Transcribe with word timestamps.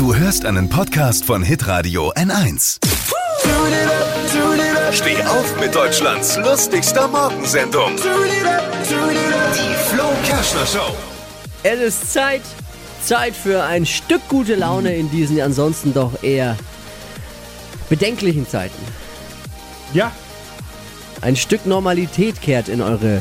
Du 0.00 0.14
hörst 0.14 0.46
einen 0.46 0.70
Podcast 0.70 1.26
von 1.26 1.42
Hitradio 1.42 2.10
N1. 2.14 2.78
Steh 4.92 5.22
auf 5.24 5.60
mit 5.60 5.74
Deutschlands 5.74 6.38
lustigster 6.38 7.06
Morgensendung. 7.06 7.96
Die 7.96 9.74
Flo 9.90 10.04
Kerschner 10.24 10.64
Show. 10.64 10.96
Es 11.64 11.80
ist 11.80 12.14
Zeit, 12.14 12.40
Zeit 13.02 13.36
für 13.36 13.62
ein 13.62 13.84
Stück 13.84 14.26
gute 14.30 14.54
Laune 14.54 14.96
in 14.96 15.10
diesen 15.10 15.38
ansonsten 15.38 15.92
doch 15.92 16.22
eher 16.22 16.56
bedenklichen 17.90 18.48
Zeiten. 18.48 18.82
Ja, 19.92 20.12
Ein 21.20 21.36
Stück 21.36 21.66
Normalität 21.66 22.40
kehrt 22.40 22.70
in 22.70 22.80
eure 22.80 23.20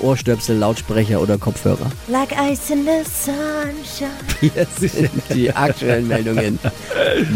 Ohrstöpsel, 0.00 0.56
Lautsprecher 0.56 1.20
oder 1.20 1.38
Kopfhörer. 1.38 1.90
Like 2.08 2.32
ice 2.32 2.70
in 2.72 2.84
the 2.84 3.04
sunshine. 3.04 4.10
Hier 4.40 4.66
sind 4.76 5.10
die 5.34 5.52
aktuellen 5.52 6.08
Meldungen 6.08 6.58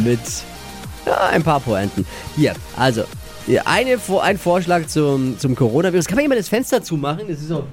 mit 0.04 0.20
ja, 1.06 1.28
ein 1.28 1.42
paar 1.42 1.60
Pointen. 1.60 2.06
Hier, 2.36 2.54
also, 2.76 3.04
eine, 3.64 3.98
ein 4.20 4.38
Vorschlag 4.38 4.86
zum, 4.86 5.38
zum 5.38 5.54
Coronavirus. 5.54 6.06
Kann 6.06 6.16
man 6.16 6.26
immer 6.26 6.36
das 6.36 6.48
Fenster 6.48 6.82
zumachen? 6.82 7.26
Das 7.28 7.40
ist 7.40 7.48
so. 7.48 7.64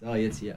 So, 0.00 0.14
jetzt 0.14 0.38
hier. 0.38 0.56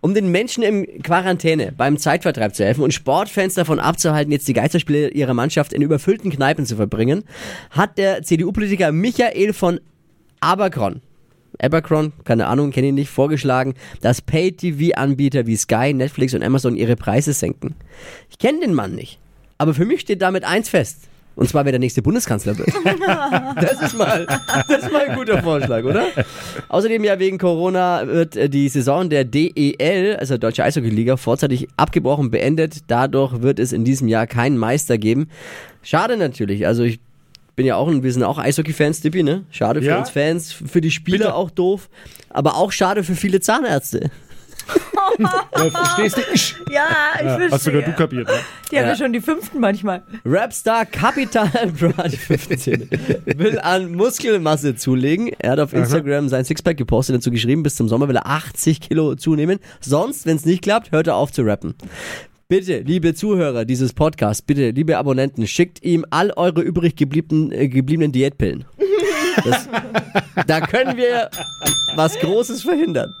Um 0.00 0.14
den 0.14 0.30
Menschen 0.30 0.62
im 0.62 0.86
Quarantäne 1.02 1.72
beim 1.76 1.98
Zeitvertreib 1.98 2.54
zu 2.54 2.64
helfen 2.64 2.84
und 2.84 2.94
Sportfans 2.94 3.54
davon 3.54 3.80
abzuhalten, 3.80 4.30
jetzt 4.30 4.46
die 4.46 4.52
Geisterspiele 4.52 5.08
ihrer 5.08 5.34
Mannschaft 5.34 5.72
in 5.72 5.82
überfüllten 5.82 6.30
Kneipen 6.30 6.66
zu 6.66 6.76
verbringen, 6.76 7.24
hat 7.70 7.98
der 7.98 8.22
CDU-Politiker 8.22 8.92
Michael 8.92 9.52
von 9.52 9.80
Abercron, 10.40 11.00
Abercron, 11.60 12.12
keine 12.24 12.46
Ahnung, 12.46 12.70
kenne 12.70 12.88
ihn 12.88 12.94
nicht, 12.94 13.10
vorgeschlagen, 13.10 13.74
dass 14.00 14.22
Pay-TV-Anbieter 14.22 15.46
wie 15.46 15.56
Sky, 15.56 15.92
Netflix 15.92 16.34
und 16.34 16.42
Amazon 16.42 16.76
ihre 16.76 16.96
Preise 16.96 17.32
senken. 17.32 17.74
Ich 18.30 18.38
kenne 18.38 18.60
den 18.60 18.74
Mann 18.74 18.94
nicht, 18.94 19.18
aber 19.58 19.74
für 19.74 19.84
mich 19.84 20.00
steht 20.00 20.22
damit 20.22 20.44
eins 20.44 20.68
fest. 20.68 21.08
Und 21.38 21.48
zwar, 21.48 21.64
wer 21.64 21.70
der 21.70 21.78
nächste 21.78 22.02
Bundeskanzler 22.02 22.58
wird. 22.58 22.68
Das 23.60 23.80
ist 23.80 23.96
mal, 23.96 24.26
das 24.26 24.82
ist 24.82 24.92
mal 24.92 25.08
ein 25.08 25.16
guter 25.16 25.40
Vorschlag, 25.40 25.84
oder? 25.84 26.06
Außerdem 26.68 27.04
ja 27.04 27.18
wegen 27.20 27.38
Corona 27.38 28.06
wird 28.06 28.36
äh, 28.36 28.48
die 28.48 28.68
Saison 28.68 29.08
der 29.08 29.24
DEL, 29.24 30.16
also 30.16 30.36
Deutsche 30.36 30.64
Eishockey-Liga, 30.64 31.16
vorzeitig 31.16 31.68
abgebrochen, 31.76 32.32
beendet. 32.32 32.78
Dadurch 32.88 33.40
wird 33.40 33.60
es 33.60 33.72
in 33.72 33.84
diesem 33.84 34.08
Jahr 34.08 34.26
keinen 34.26 34.58
Meister 34.58 34.98
geben. 34.98 35.28
Schade 35.82 36.16
natürlich. 36.16 36.66
Also 36.66 36.82
ich 36.82 36.98
bin 37.58 37.66
ja 37.66 37.74
auch, 37.74 37.88
ein, 37.88 38.04
wir 38.04 38.12
sind 38.12 38.22
auch 38.22 38.38
Eishockey-Fans, 38.38 39.00
Dippi, 39.00 39.24
ne? 39.24 39.44
Schade 39.50 39.80
für 39.82 39.88
Ja. 39.88 39.98
uns 39.98 40.10
Fans, 40.10 40.52
für 40.52 40.80
die 40.80 40.92
Spieler 40.92 41.18
Bitte. 41.18 41.34
auch 41.34 41.50
doof, 41.50 41.90
aber 42.30 42.54
auch 42.56 42.70
schade 42.70 43.02
für 43.02 43.16
viele 43.16 43.40
Zahnärzte. 43.40 44.12
ja 45.18 45.70
verstehst 45.70 46.18
du? 46.18 46.20
Ja, 46.72 46.86
ich 47.16 47.22
Ja, 47.24 47.28
verstehe. 47.36 47.50
hast 47.50 47.64
sogar 47.64 47.82
du 47.82 47.92
kapiert, 47.94 48.28
ne? 48.28 48.34
Die 48.70 48.76
haben 48.76 48.84
Ja. 48.84 48.90
ja 48.90 48.96
schon 48.96 49.12
die 49.12 49.20
fünften 49.20 49.58
manchmal. 49.58 50.02
Rapstar 50.24 50.86
Capital 50.86 51.48
Bra, 51.80 52.06
die 52.06 52.16
15, 52.16 52.88
will 53.36 53.58
an 53.58 53.92
Muskelmasse 53.94 54.76
zulegen. 54.76 55.30
Er 55.38 55.52
hat 55.52 55.60
auf 55.60 55.72
Instagram 55.72 56.28
sein 56.28 56.44
Sixpack 56.44 56.76
gepostet 56.76 57.14
und 57.14 57.22
dazu 57.22 57.32
geschrieben, 57.32 57.64
bis 57.64 57.74
zum 57.74 57.88
Sommer 57.88 58.06
will 58.08 58.16
er 58.16 58.26
80 58.26 58.80
Kilo 58.80 59.16
zunehmen. 59.16 59.58
Sonst, 59.80 60.26
wenn 60.26 60.36
es 60.36 60.44
nicht 60.44 60.62
klappt, 60.62 60.92
hört 60.92 61.08
er 61.08 61.16
auf 61.16 61.32
zu 61.32 61.42
rappen. 61.42 61.74
Bitte, 62.50 62.78
liebe 62.78 63.12
Zuhörer 63.12 63.66
dieses 63.66 63.92
Podcasts, 63.92 64.40
bitte, 64.40 64.70
liebe 64.70 64.96
Abonnenten, 64.96 65.46
schickt 65.46 65.84
ihm 65.84 66.06
all 66.08 66.30
eure 66.30 66.62
übrig 66.62 66.96
gebliebenen, 66.96 67.52
äh, 67.52 67.68
gebliebenen 67.68 68.10
Diätpillen. 68.10 68.64
Das, 69.44 69.68
da 70.46 70.62
können 70.62 70.96
wir 70.96 71.28
was 71.94 72.18
Großes 72.18 72.62
verhindern. 72.62 73.14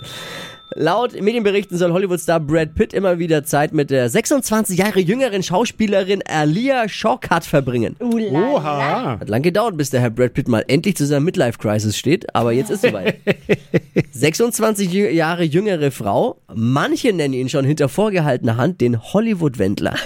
Laut 0.74 1.18
Medienberichten 1.20 1.78
soll 1.78 1.92
Hollywood-Star 1.92 2.40
Brad 2.40 2.74
Pitt 2.74 2.92
immer 2.92 3.18
wieder 3.18 3.42
Zeit 3.42 3.72
mit 3.72 3.90
der 3.90 4.08
26 4.10 4.78
Jahre 4.78 5.00
jüngeren 5.00 5.42
Schauspielerin 5.42 6.22
Alia 6.28 6.88
Shawkat 6.88 7.46
verbringen. 7.46 7.96
Oha. 8.00 9.18
Hat 9.18 9.28
lang 9.28 9.42
gedauert, 9.42 9.76
bis 9.78 9.88
der 9.90 10.00
Herr 10.00 10.10
Brad 10.10 10.34
Pitt 10.34 10.46
mal 10.46 10.62
endlich 10.68 10.94
zu 10.96 11.06
seiner 11.06 11.20
Midlife-Crisis 11.20 11.96
steht, 11.96 12.34
aber 12.34 12.52
jetzt 12.52 12.70
ist 12.70 12.82
soweit. 12.82 13.16
26 14.12 14.90
jü- 14.90 15.08
Jahre 15.10 15.42
jüngere 15.42 15.90
Frau, 15.90 16.40
manche 16.54 17.12
nennen 17.14 17.34
ihn 17.34 17.48
schon 17.48 17.64
hinter 17.64 17.88
vorgehaltener 17.88 18.56
Hand 18.58 18.80
den 18.82 19.02
Hollywood-Wendler. 19.02 19.94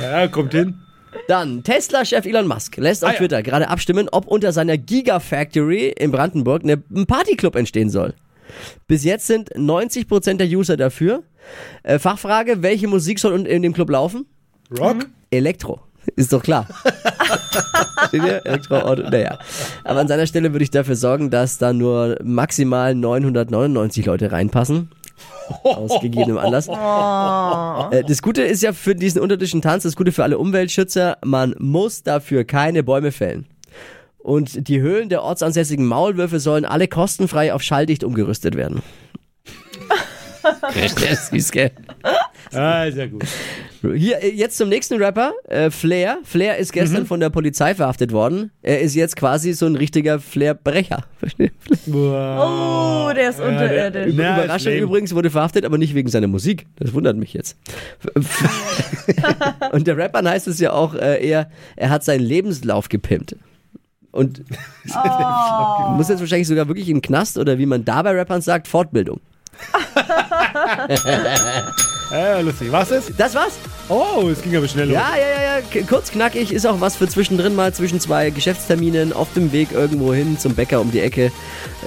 Ja, 0.00 0.28
kommt 0.28 0.52
hin. 0.54 0.78
Dann, 1.30 1.62
Tesla-Chef 1.62 2.26
Elon 2.26 2.48
Musk 2.48 2.76
lässt 2.76 3.04
auf 3.04 3.10
Ah, 3.10 3.12
ja. 3.12 3.18
Twitter 3.18 3.42
gerade 3.44 3.68
abstimmen, 3.68 4.08
ob 4.10 4.26
unter 4.26 4.50
seiner 4.52 4.76
Gigafactory 4.76 5.94
in 5.96 6.10
Brandenburg 6.10 6.64
eine, 6.64 6.82
ein 6.94 7.06
Partyclub 7.06 7.54
entstehen 7.54 7.88
soll. 7.88 8.14
Bis 8.88 9.04
jetzt 9.04 9.28
sind 9.28 9.54
90% 9.54 10.38
der 10.38 10.48
User 10.48 10.76
dafür. 10.76 11.22
Äh, 11.84 12.00
Fachfrage, 12.00 12.62
welche 12.64 12.88
Musik 12.88 13.20
soll 13.20 13.38
in- 13.38 13.46
in 13.46 13.62
dem 13.62 13.72
Club 13.72 13.90
laufen? 13.90 14.26
Rock? 14.76 15.06
Elektro. 15.30 15.80
Ist 16.16 16.32
doch 16.32 16.42
klar. 16.42 16.66
Steht 18.08 18.22
hier? 18.24 18.44
Elektro, 18.44 18.78
Auto, 18.80 19.02
naja. 19.02 19.38
Aber 19.84 20.00
an 20.00 20.08
seiner 20.08 20.26
Stelle 20.26 20.52
würde 20.52 20.64
ich 20.64 20.70
dafür 20.70 20.96
sorgen, 20.96 21.30
dass 21.30 21.58
da 21.58 21.72
nur 21.72 22.16
maximal 22.24 22.94
999 22.96 24.06
Leute 24.06 24.32
reinpassen. 24.32 24.90
Aus 25.64 26.00
gegebenem 26.00 26.38
Anlass. 26.38 26.68
Äh, 26.68 28.04
Das 28.04 28.22
Gute 28.22 28.42
ist 28.42 28.62
ja 28.62 28.72
für 28.72 28.94
diesen 28.94 29.20
unterirdischen 29.20 29.62
Tanz, 29.62 29.82
das 29.82 29.96
Gute 29.96 30.12
für 30.12 30.22
alle 30.22 30.38
Umweltschützer, 30.38 31.18
man 31.24 31.54
muss 31.58 32.02
dafür 32.02 32.44
keine 32.44 32.82
Bäume 32.82 33.12
fällen. 33.12 33.46
Und 34.18 34.68
die 34.68 34.80
Höhlen 34.80 35.08
der 35.08 35.22
ortsansässigen 35.22 35.86
Maulwürfe 35.86 36.40
sollen 36.40 36.64
alle 36.64 36.88
kostenfrei 36.88 37.54
auf 37.54 37.62
schalldicht 37.62 38.04
umgerüstet 38.04 38.54
werden. 38.54 38.82
Ist 40.74 41.30
süß, 41.30 41.50
gell? 41.52 41.70
Ah, 42.52 42.90
sehr 42.90 43.08
gut. 43.08 43.24
Hier, 43.82 44.22
äh, 44.22 44.30
jetzt 44.30 44.56
zum 44.58 44.68
nächsten 44.68 45.02
Rapper, 45.02 45.32
äh, 45.48 45.70
Flair. 45.70 46.18
Flair 46.22 46.58
ist 46.58 46.72
gestern 46.72 47.06
von 47.06 47.20
der 47.20 47.30
Polizei 47.30 47.74
verhaftet 47.74 48.12
worden. 48.12 48.50
Er 48.62 48.80
ist 48.80 48.94
jetzt 48.94 49.16
quasi 49.16 49.52
so 49.54 49.66
ein 49.66 49.76
richtiger 49.76 50.20
Flair-Brecher. 50.20 51.04
Wow. 51.86 53.08
Oh, 53.08 53.12
der 53.14 53.30
ist 53.30 53.40
unterirdisch. 53.40 54.12
Na, 54.14 54.36
ist 54.36 54.44
Überraschung 54.44 54.72
übrigens 54.74 55.14
wurde 55.14 55.30
verhaftet, 55.30 55.64
aber 55.64 55.78
nicht 55.78 55.94
wegen 55.94 56.08
seiner 56.08 56.26
Musik. 56.26 56.66
Das 56.76 56.92
wundert 56.92 57.16
mich 57.16 57.32
jetzt. 57.32 57.56
Und 59.72 59.86
der 59.86 59.96
Rappern 59.96 60.28
heißt 60.28 60.46
es 60.48 60.60
ja 60.60 60.72
auch 60.72 60.94
äh, 60.94 61.24
eher, 61.26 61.50
er 61.76 61.90
hat 61.90 62.04
seinen 62.04 62.20
Lebenslauf 62.20 62.88
gepimpt. 62.88 63.36
Und 64.10 64.44
muss 65.96 66.08
jetzt 66.08 66.20
wahrscheinlich 66.20 66.48
sogar 66.48 66.68
wirklich 66.68 66.88
in 66.88 66.96
den 66.96 67.02
Knast 67.02 67.38
oder 67.38 67.58
wie 67.58 67.66
man 67.66 67.84
da 67.84 68.02
bei 68.02 68.12
Rappern 68.12 68.40
sagt, 68.40 68.68
Fortbildung. 68.68 69.20
Ja, 72.10 72.40
lustig. 72.40 72.72
Was 72.72 72.90
ist? 72.90 73.12
Das 73.16 73.34
war's. 73.34 73.52
Oh, 73.88 74.28
es 74.30 74.42
ging 74.42 74.56
aber 74.56 74.66
schnell 74.68 74.86
los. 74.88 74.94
Ja, 74.94 75.10
ja, 75.16 75.42
ja, 75.42 75.58
ja. 75.58 75.60
K- 75.70 75.82
Kurz 75.82 76.10
knackig 76.10 76.52
ist 76.52 76.66
auch 76.66 76.80
was 76.80 76.96
für 76.96 77.08
zwischendrin 77.08 77.54
mal 77.54 77.72
zwischen 77.72 78.00
zwei 78.00 78.30
Geschäftsterminen 78.30 79.12
auf 79.12 79.28
dem 79.34 79.52
Weg 79.52 79.72
irgendwo 79.72 80.12
hin 80.12 80.38
zum 80.38 80.54
Bäcker 80.54 80.80
um 80.80 80.90
die 80.90 81.00
Ecke 81.00 81.30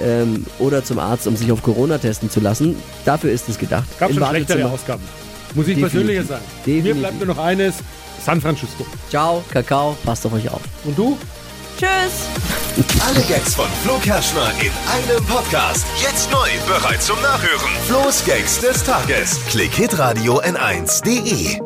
ähm, 0.02 0.46
oder 0.58 0.82
zum 0.84 0.98
Arzt, 0.98 1.26
um 1.26 1.36
sich 1.36 1.50
auf 1.52 1.62
Corona 1.62 1.98
testen 1.98 2.30
zu 2.30 2.40
lassen. 2.40 2.76
Dafür 3.04 3.30
ist 3.32 3.48
es 3.48 3.58
gedacht. 3.58 3.84
Gab 3.98 4.10
Im 4.10 4.16
schon 4.18 4.26
schlechtere. 4.28 4.70
Ausgaben. 4.70 5.02
Muss 5.54 5.68
ich 5.68 5.74
Definitiv. 5.76 5.92
persönlich 6.00 6.26
sagen. 6.28 6.44
Definitiv. 6.66 6.84
Mir 6.94 7.00
bleibt 7.00 7.18
nur 7.18 7.26
noch 7.34 7.38
eines. 7.44 7.74
San 8.24 8.40
Francisco. 8.40 8.86
Ciao, 9.10 9.44
Kakao, 9.52 9.94
passt 10.04 10.24
auf 10.24 10.32
euch 10.32 10.48
auf. 10.50 10.60
Und 10.84 10.96
du? 10.96 11.18
Tschüss. 11.84 13.04
Alle 13.06 13.20
Gags 13.22 13.54
von 13.54 13.68
Flo 13.82 13.98
Kerschner 13.98 14.50
in 14.60 14.72
einem 14.90 15.24
Podcast. 15.26 15.86
Jetzt 16.02 16.30
neu, 16.30 16.48
bereit 16.66 17.02
zum 17.02 17.20
Nachhören. 17.20 17.70
Flo's 17.86 18.24
Gags 18.24 18.60
des 18.60 18.82
Tages. 18.82 19.38
Klick 19.48 19.74
Hitradio 19.74 20.40
N1.de. 20.40 21.60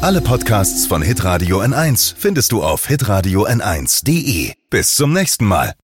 Alle 0.00 0.20
Podcasts 0.20 0.86
von 0.86 1.02
Hitradio 1.02 1.60
N1 1.60 2.14
findest 2.16 2.52
du 2.52 2.62
auf 2.62 2.86
hitradio 2.86 3.46
N1.de. 3.46 4.52
Bis 4.70 4.94
zum 4.94 5.12
nächsten 5.12 5.44
Mal. 5.44 5.74